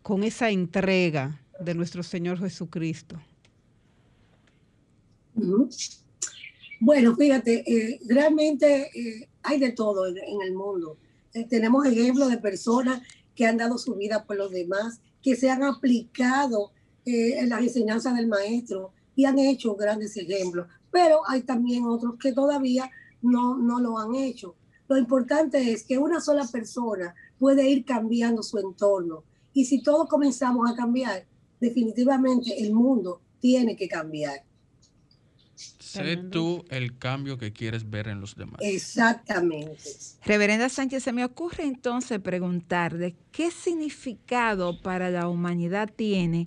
[0.01, 3.21] con esa entrega de nuestro Señor Jesucristo.
[5.35, 5.69] Ujú.
[6.79, 10.99] Bueno, fíjate, eh, realmente eh, hay de todo en, el mundo.
[11.33, 13.01] Eh, tenemos ejemplos de personas
[13.35, 16.73] que han dado su vida por los demás, que se han aplicado
[17.09, 20.67] en las enseñanzas del maestro y han hecho grandes ejemplos.
[20.91, 22.91] Pero hay también otros que todavía
[23.23, 24.57] no, no lo han hecho.
[24.89, 29.23] Lo importante es que una sola persona puede ir cambiando su entorno.
[29.53, 31.27] Y si todos comenzamos a cambiar,
[31.61, 34.46] definitivamente el mundo tiene que cambiar.
[35.57, 38.61] Sé tú el cambio que quieres ver en los demás.
[38.61, 39.79] Exactamente.
[40.25, 46.47] Reverenda Sánchez, se me ocurre entonces preguntarle qué significado para la humanidad tiene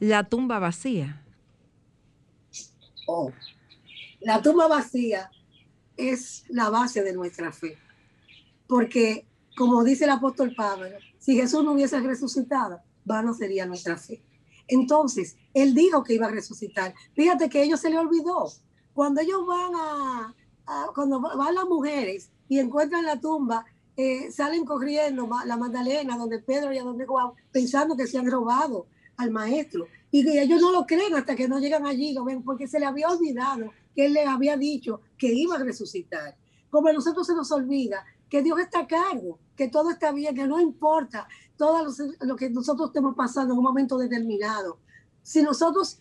[0.00, 1.22] la tumba vacía.
[3.06, 3.32] Oh.
[4.20, 5.30] La tumba vacía
[5.96, 7.78] es la base de nuestra fe.
[8.66, 9.24] Porque,
[9.56, 10.86] como dice el apóstol Pablo,
[11.18, 14.20] si Jesús no hubiese resucitado, vano sería nuestra fe.
[14.70, 16.94] Entonces, él dijo que iba a resucitar.
[17.14, 18.46] Fíjate que ellos se le olvidó.
[18.94, 20.34] Cuando ellos van a,
[20.94, 23.64] cuando van las mujeres y encuentran la tumba,
[23.96, 28.30] eh, salen corriendo la Magdalena, donde Pedro y a donde Juan, pensando que se han
[28.30, 29.86] robado al maestro.
[30.12, 32.80] Y que ellos no lo creen hasta que no llegan allí, lo ven, porque se
[32.80, 36.36] le había olvidado que él les había dicho que iba a resucitar.
[36.70, 40.34] Como a nosotros se nos olvida que Dios está a cargo, que todo está bien,
[40.34, 44.78] que no importa todo lo, que nosotros estemos pasando en un momento determinado.
[45.22, 45.98] Si nosotros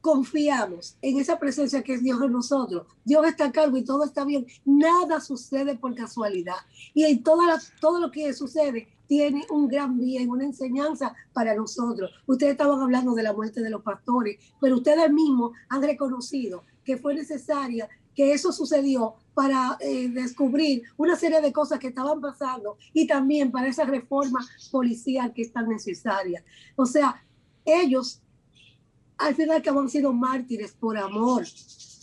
[0.00, 4.04] confiamos en esa presencia que es Dios en nosotros, Dios está a cargo y todo
[4.04, 6.56] está bien, nada sucede por casualidad.
[6.94, 12.10] Y en toda todo lo que sucede tiene un gran bien, una enseñanza para nosotros.
[12.26, 16.96] Ustedes estaban hablando de la muerte de los pastores, pero ustedes mismos han reconocido que
[16.96, 22.76] fue necesaria que eso sucedió para eh, descubrir una serie de cosas que estaban pasando
[22.92, 26.44] y también para esa reforma policial que es tan necesaria.
[26.76, 27.24] O sea,
[27.64, 28.20] ellos
[29.18, 31.44] al final que han sido mártires por amor,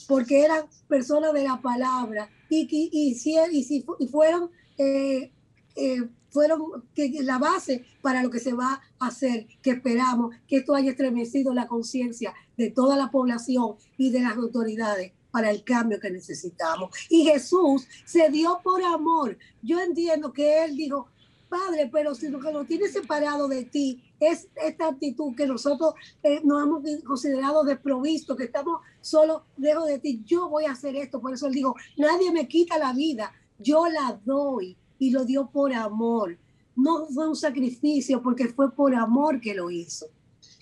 [0.08, 5.32] porque eran personas de la palabra y, y, y, y fueron, eh,
[5.76, 10.58] eh, fueron que, la base para lo que se va a hacer, que esperamos que
[10.58, 15.64] esto haya estremecido la conciencia de toda la población y de las autoridades para el
[15.64, 16.90] cambio que necesitamos.
[17.10, 19.38] Y Jesús se dio por amor.
[19.62, 21.08] Yo entiendo que Él dijo,
[21.50, 25.96] Padre, pero si lo que nos tiene separado de ti es esta actitud que nosotros
[26.22, 30.96] eh, nos hemos considerado desprovisto, que estamos solo lejos de ti, yo voy a hacer
[30.96, 31.20] esto.
[31.20, 34.78] Por eso Él dijo, nadie me quita la vida, yo la doy.
[35.02, 36.38] Y lo dio por amor.
[36.76, 40.08] No fue un sacrificio porque fue por amor que lo hizo.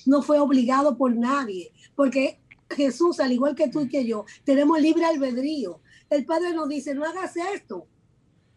[0.05, 2.39] No fue obligado por nadie, porque
[2.69, 5.79] Jesús, al igual que tú y que yo, tenemos libre albedrío.
[6.09, 7.87] El Padre nos dice, no hagas esto.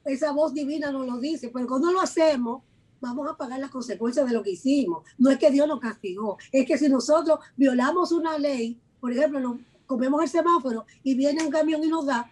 [0.05, 2.63] Esa voz divina nos lo dice, pero cuando lo hacemos,
[3.01, 5.05] vamos a pagar las consecuencias de lo que hicimos.
[5.19, 9.41] No es que Dios nos castigó, es que si nosotros violamos una ley, por ejemplo,
[9.41, 12.31] nos comemos el semáforo y viene un camión y nos da,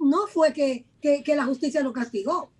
[0.00, 2.50] no fue que, que la justicia nos castigó,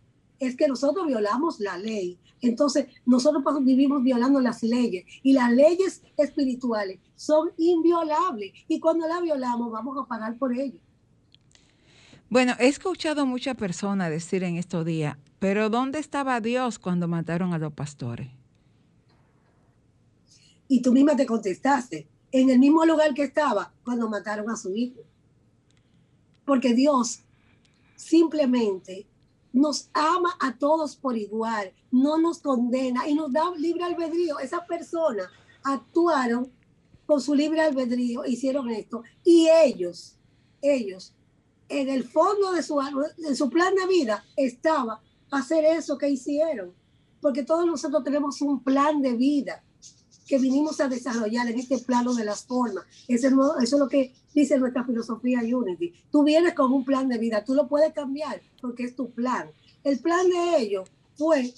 [0.46, 2.18] es que nosotros violamos la ley.
[2.40, 9.22] Entonces, nosotros vivimos violando las leyes y las leyes espirituales son inviolables y cuando las
[9.22, 10.78] violamos vamos a pagar por ello.
[12.28, 17.54] Bueno, he escuchado muchas personas decir en estos días, pero ¿dónde estaba Dios cuando mataron
[17.54, 18.28] a los pastores?
[20.68, 24.74] Y tú misma te contestaste, en el mismo lugar que estaba cuando mataron a su
[24.74, 25.00] hijo.
[26.44, 27.20] Porque Dios
[27.94, 29.06] simplemente
[29.54, 34.40] nos ama a todos por igual, no nos condena y nos da libre albedrío.
[34.40, 35.28] Esas personas
[35.62, 36.52] actuaron
[37.06, 40.18] con su libre albedrío, hicieron esto y ellos,
[40.60, 41.14] ellos,
[41.68, 45.00] en el fondo de su, en su plan de vida estaba
[45.30, 46.74] hacer eso que hicieron,
[47.20, 49.62] porque todos nosotros tenemos un plan de vida
[50.26, 52.84] que vinimos a desarrollar en este plano de las formas.
[53.08, 53.28] Eso,
[53.60, 55.92] eso es lo que dice nuestra filosofía Unity.
[56.10, 59.50] Tú vienes con un plan de vida, tú lo puedes cambiar porque es tu plan.
[59.82, 61.52] El plan de ellos fue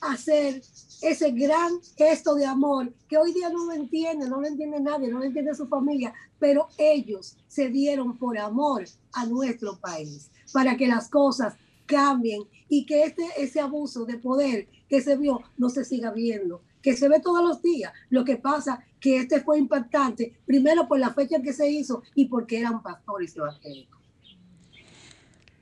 [0.00, 0.62] hacer
[1.00, 5.08] ese gran gesto de amor que hoy día no lo entiende, no lo entiende nadie,
[5.08, 10.76] no lo entiende su familia, pero ellos se dieron por amor a nuestro país para
[10.76, 11.54] que las cosas
[11.86, 16.62] cambien y que este, ese abuso de poder que se vio no se siga viendo
[16.82, 17.92] que se ve todos los días.
[18.10, 22.02] Lo que pasa que este fue impactante, primero por la fecha en que se hizo
[22.14, 24.00] y porque eran pastores evangélicos.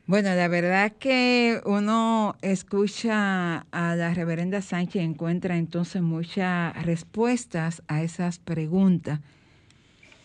[0.06, 7.84] Bueno, la verdad que uno escucha a la reverenda Sánchez y encuentra entonces muchas respuestas
[7.86, 9.20] a esas preguntas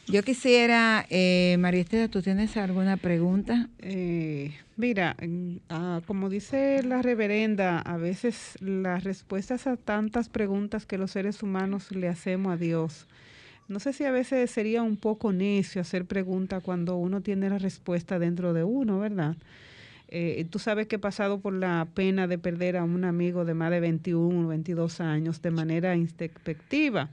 [0.08, 3.70] yo quisiera, eh, María Estela, ¿tú tienes alguna pregunta?
[3.80, 5.16] Eh, mira,
[5.70, 11.41] ah, como dice la reverenda, a veces las respuestas a tantas preguntas que los seres
[11.41, 13.08] humanos le hacemos a Dios,
[13.68, 17.58] no sé si a veces sería un poco necio hacer preguntas cuando uno tiene la
[17.58, 19.36] respuesta dentro de uno, ¿verdad?
[20.08, 23.56] Eh, tú sabes que he pasado por la pena de perder a un amigo de
[23.56, 27.10] más de 21 o 22 años de manera inspectiva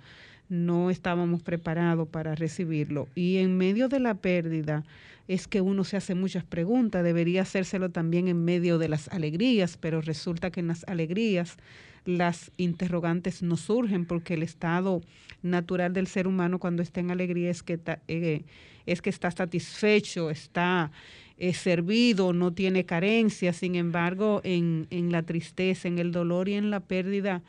[0.49, 3.09] no estábamos preparados para recibirlo.
[3.15, 4.85] Y en medio de la pérdida
[5.29, 9.77] es que uno se hace muchas preguntas, debería hacérselo también en medio de las alegrías,
[9.79, 11.57] pero resulta que en las alegrías
[12.05, 15.01] las interrogantes no surgen porque el estado
[15.43, 17.79] natural del ser humano cuando está en alegría es que,
[18.09, 18.43] eh,
[18.87, 20.91] es que está satisfecho, está
[21.39, 23.53] eh, servido, no tiene carencia.
[23.53, 27.43] Sin embargo, en, en la tristeza, en el dolor y en la pérdida,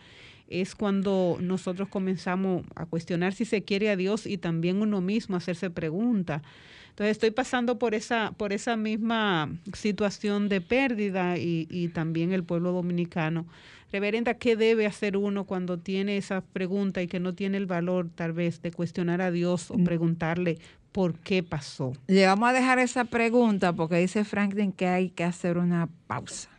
[0.61, 5.35] es cuando nosotros comenzamos a cuestionar si se quiere a Dios y también uno mismo
[5.35, 6.41] hacerse preguntas
[6.89, 12.43] Entonces estoy pasando por esa, por esa misma situación de pérdida y, y también el
[12.43, 13.45] pueblo dominicano.
[13.91, 18.09] Reverenda, ¿qué debe hacer uno cuando tiene esa pregunta y que no tiene el valor
[18.13, 20.57] tal vez de cuestionar a Dios o preguntarle
[20.91, 21.93] por qué pasó?
[22.07, 26.49] Le vamos a dejar esa pregunta porque dice Franklin que hay que hacer una pausa.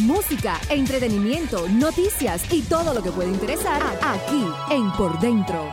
[0.00, 5.70] Música, entretenimiento, noticias y todo lo que puede interesar aquí en Por Dentro.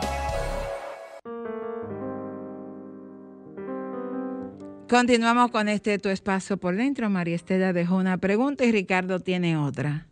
[4.86, 7.08] Continuamos con este tu espacio por dentro.
[7.08, 10.06] María Estela dejó una pregunta y Ricardo tiene otra.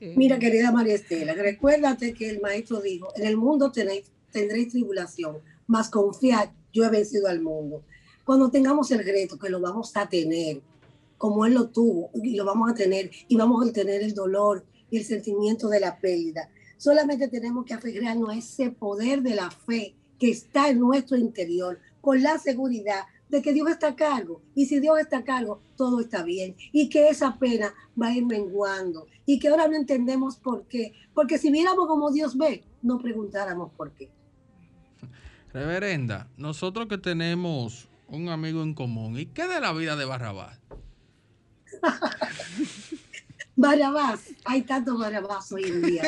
[0.00, 5.38] Mira, querida María Estela, recuérdate que el maestro dijo, en el mundo tenéis, tendréis tribulación,
[5.66, 7.84] mas confiad, yo he vencido al mundo.
[8.22, 10.60] Cuando tengamos el reto, que lo vamos a tener,
[11.24, 14.66] como él lo tuvo, y lo vamos a tener, y vamos a tener el dolor
[14.90, 19.50] y el sentimiento de la pérdida, solamente tenemos que aferrarnos a ese poder de la
[19.50, 24.42] fe que está en nuestro interior, con la seguridad de que Dios está a cargo.
[24.54, 26.56] Y si Dios está a cargo, todo está bien.
[26.72, 29.06] Y que esa pena va a ir menguando.
[29.24, 30.92] Y que ahora no entendemos por qué.
[31.14, 34.10] Porque si viéramos como Dios ve, no preguntáramos por qué.
[35.54, 40.60] Reverenda, nosotros que tenemos un amigo en común, ¿y qué de la vida de Barrabás?
[43.56, 46.02] Barrabás, hay tantos Barrabás hoy en día.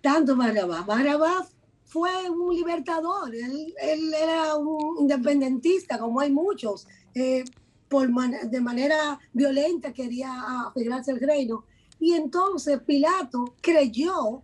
[0.00, 0.86] Tanto Barrabás.
[0.86, 1.48] Barrabás
[1.84, 7.44] fue un libertador, él, él era un independentista, como hay muchos, eh,
[7.88, 11.64] por man- de manera violenta quería aferrarse al reino.
[11.98, 14.42] Y entonces Pilato creyó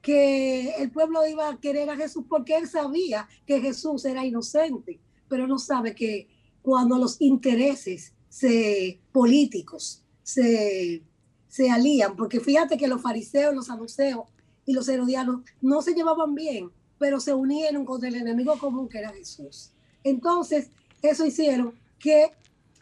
[0.00, 4.98] que el pueblo iba a querer a Jesús porque él sabía que Jesús era inocente,
[5.28, 6.28] pero no sabe que
[6.60, 11.02] cuando los intereses se, políticos se,
[11.48, 14.24] se alían, porque fíjate que los fariseos, los saduceos
[14.64, 19.00] y los herodianos no se llevaban bien, pero se unieron con el enemigo común que
[19.00, 19.72] era Jesús.
[20.02, 20.68] Entonces,
[21.02, 22.30] eso hicieron que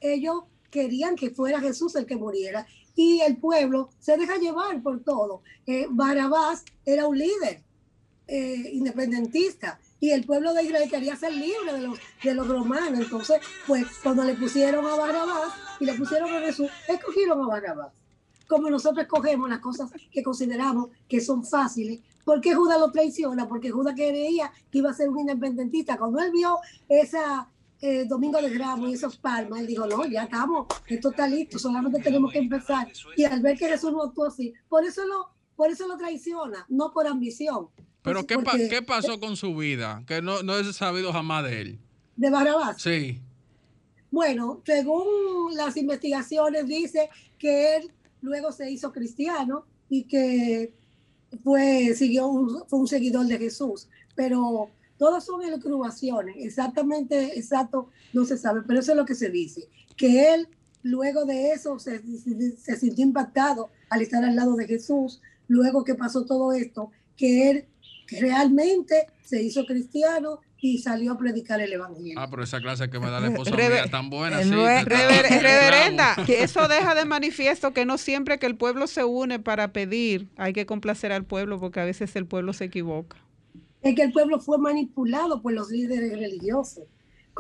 [0.01, 5.03] ellos querían que fuera Jesús el que muriera y el pueblo se deja llevar por
[5.03, 5.43] todo.
[5.67, 7.65] Eh, Barabás era un líder
[8.29, 12.99] eh, independentista y el pueblo de Israel quería ser libre de los, de los romanos.
[13.01, 17.93] Entonces, pues cuando le pusieron a Barabás y le pusieron a Jesús, escogieron a Barabás.
[18.49, 22.01] Como nosotros escogemos las cosas que consideramos que son fáciles.
[22.25, 23.47] ¿Por qué Judas lo traiciona?
[23.47, 25.99] Porque Judas creía que iba a ser un independentista.
[25.99, 27.49] Cuando él vio esa
[27.81, 31.59] eh, Domingo de Gramo y esos palmas, él dijo, no, ya estamos, esto está listo,
[31.59, 32.91] solamente tenemos que empezar.
[33.17, 36.67] Y al ver que Jesús no actuó así, por eso lo, por eso lo traiciona,
[36.69, 37.69] no por ambición.
[38.03, 40.03] Pero ¿qué, pa- Porque- qué pasó con su vida?
[40.07, 41.79] Que no, no he sabido jamás de él.
[42.17, 42.81] De Barrabás.
[42.81, 43.21] Sí.
[44.11, 47.93] Bueno, según las investigaciones dice que él
[48.23, 50.73] luego se hizo cristiano y que
[51.45, 58.25] fue, siguió un, fue un seguidor de Jesús, pero todas son elucubraciones, exactamente, exacto, no
[58.25, 60.49] se sabe, pero eso es lo que se dice, que él
[60.83, 65.85] luego de eso se, se- se sintió impactado al estar al lado de Jesús, luego
[65.85, 67.65] que pasó todo esto, que él
[68.19, 72.15] realmente se hizo cristiano y salió a predicar el evangelio.
[72.19, 74.43] Ah, pero esa clase que me da la esposa Rever- mía tan buena.
[74.43, 74.85] sí, Rever-
[75.41, 79.73] reverenda, que eso deja de manifiesto que no siempre que el pueblo se une para
[79.73, 83.17] pedir hay que complacer al pueblo porque a veces el pueblo se equivoca.
[83.83, 86.85] es que el pueblo fue manipulado por los líderes religiosos,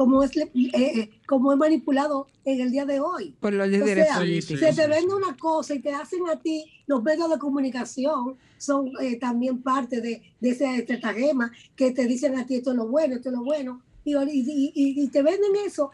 [0.00, 3.36] como es, eh, eh, como es manipulado en el día de hoy.
[3.38, 4.60] Por los O líderes sea, políticos.
[4.60, 8.90] se te vende una cosa y te hacen a ti, los medios de comunicación son
[8.98, 12.86] eh, también parte de, de ese estratagema que te dicen a ti esto es lo
[12.88, 15.90] bueno, esto es lo bueno, y, y- y- y te venden eso.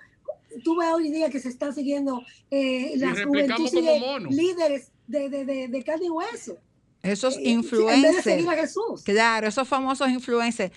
[0.63, 4.33] Tú ves hoy día que se están siguiendo eh, las replicamos juventud sigue como monos.
[4.35, 6.57] líderes de, de, de, de carne y hueso.
[7.03, 8.47] Esos eh, En vez de seguir influencers.
[8.49, 9.03] a Jesús.
[9.05, 10.71] Claro, esos famosos influencers.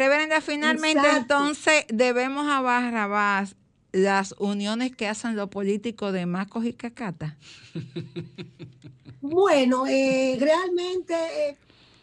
[0.00, 1.34] Reverenda, finalmente Exacto.
[1.34, 3.54] entonces debemos a Barrabás
[3.92, 7.36] las uniones que hacen los políticos de Macos y Cacata.
[9.22, 11.56] Bueno, eh, realmente eh,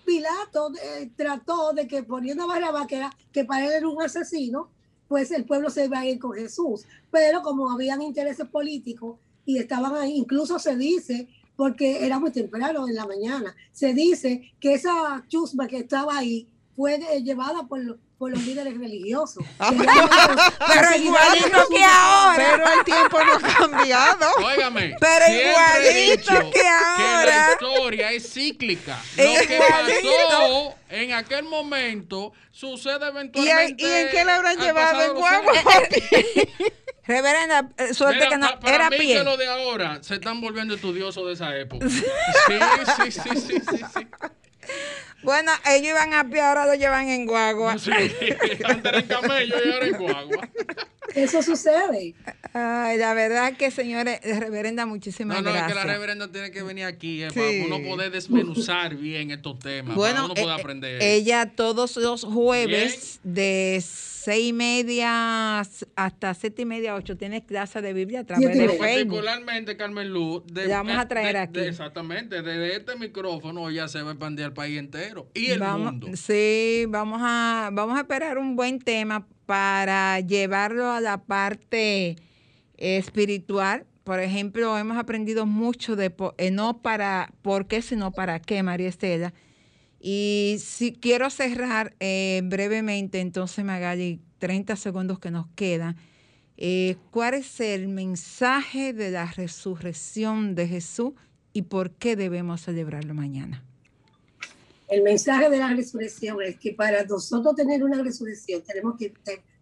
[0.05, 3.99] Pilato eh, trató de que poniendo a Barrabás, que, era, que para él era un
[3.99, 4.69] asesino,
[5.07, 6.85] pues el pueblo se iba a ir con Jesús.
[7.09, 9.17] Pero como habían intereses políticos
[9.47, 14.53] y estaban ahí, incluso se dice, porque era muy temprano en la mañana, se dice
[14.59, 16.47] que esa chusma que estaba ahí
[16.77, 19.43] fue eh, llevada por, los- por los líderes religiosos.
[19.59, 22.35] Que los- Pero igualito que ahora.
[22.37, 24.25] Pero el tiempo no ha cambiado.
[24.45, 27.25] Óigame, Pero he igualito dicho que ahora.
[27.25, 28.97] la historia es cíclica.
[29.17, 33.83] Lo que pasó en aquel momento sucede ¿Y, a- eventualmente.
[33.83, 35.53] y en qué le habrán llevado en guagua?
[37.07, 39.17] Reverenda, suerte Mira, que no pa- para era mí pie.
[39.17, 41.87] que lo de ahora se están volviendo estudiosos de esa época.
[41.89, 42.01] Sí,
[42.97, 44.07] sí, sí, sí, sí, sí.
[45.23, 47.77] Bueno, ellos iban a pie, ahora lo llevan en guagua.
[47.79, 50.49] Sí, antes era en camello y ahora en guagua.
[51.15, 52.13] Eso sucede.
[52.53, 55.71] Ay, la verdad que, señores, reverenda, muchísimas No, no, es gracias.
[55.81, 57.39] que la reverenda tiene que venir aquí eh, Sí.
[57.39, 61.01] para uno poder desmenuzar bien estos temas, para Bueno, uno poder eh, aprender.
[61.01, 63.83] ella todos los jueves de
[64.27, 65.61] seis y media
[65.95, 68.67] hasta siete y media, ocho, tiene clase de Biblia a través de.
[68.67, 68.79] Facebook.
[68.79, 71.59] Particularmente, Carmen Luz, de- La vamos a de- traer de- aquí.
[71.61, 75.59] de- exactamente, desde este micrófono ya se va a expandir al país entero y el
[75.59, 76.07] vamos, mundo.
[76.15, 82.17] Sí, vamos a, vamos a esperar un buen tema para llevarlo a la parte
[82.75, 83.85] espiritual.
[84.03, 88.89] Por ejemplo, hemos aprendido mucho de eh, no para por qué, sino para qué, María
[88.89, 89.33] Estela.
[89.99, 95.97] Y si quiero cerrar eh, brevemente, entonces Magali, 30 segundos que nos quedan.
[96.57, 101.13] eh, ¿Cuál es el mensaje de la resurrección de Jesús
[101.53, 103.63] y por qué debemos celebrarlo mañana?
[104.87, 109.13] El mensaje de la resurrección es que para nosotros tener una resurrección tenemos que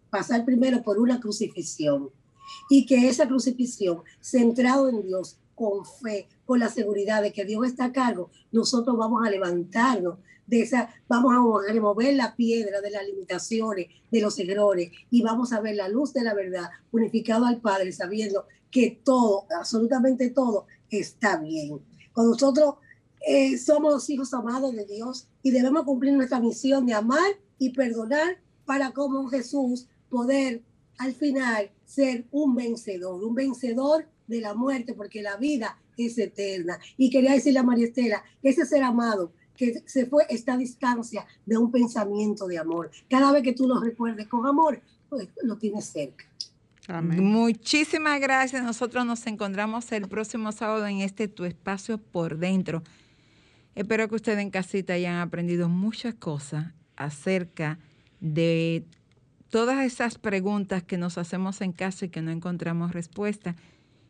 [0.09, 2.09] pasar primero por una crucifixión
[2.69, 7.65] y que esa crucifixión, centrado en Dios, con fe, con la seguridad de que Dios
[7.65, 12.91] está a cargo, nosotros vamos a levantarnos de esa, vamos a remover la piedra de
[12.91, 17.45] las limitaciones, de los errores y vamos a ver la luz de la verdad unificado
[17.45, 21.79] al Padre, sabiendo que todo, absolutamente todo, está bien.
[22.13, 22.75] Cuando nosotros
[23.25, 28.37] eh, somos hijos amados de Dios y debemos cumplir nuestra misión de amar y perdonar
[28.65, 30.61] para como Jesús poder
[30.97, 36.79] al final ser un vencedor, un vencedor de la muerte, porque la vida es eterna.
[36.97, 40.57] Y quería decirle a María Estela, que ese ser amado que se fue está a
[40.57, 42.91] distancia de un pensamiento de amor.
[43.09, 46.25] Cada vez que tú lo recuerdes con amor, pues lo tienes cerca.
[46.87, 47.23] Amén.
[47.23, 48.63] Muchísimas gracias.
[48.63, 52.83] Nosotros nos encontramos el próximo sábado en este Tu Espacio por Dentro.
[53.73, 57.79] Espero que ustedes en casita hayan aprendido muchas cosas acerca
[58.19, 58.85] de
[59.49, 63.55] todas esas preguntas que nos hacemos en casa y que no encontramos respuesta.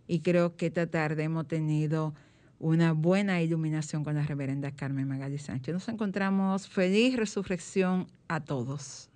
[0.07, 2.13] Y creo que esta tarde hemos tenido
[2.59, 5.73] una buena iluminación con la reverenda Carmen Magali Sánchez.
[5.73, 9.09] Nos encontramos feliz resurrección a todos.